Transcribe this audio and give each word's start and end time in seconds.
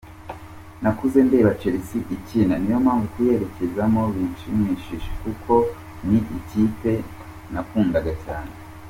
Nakuze 0.83 1.19
ndeba 1.27 1.57
Chelsea 1.59 2.05
ikina 2.15 2.53
niyo 2.57 2.77
mpamvu 2.83 3.07
kuyerekezamo 3.13 4.01
bishimishije 4.13 5.09
kuko 5.21 5.53
ni 6.07 6.19
ikipe 6.37 6.93
nakundaga 7.53 8.13
cyane. 8.23 8.51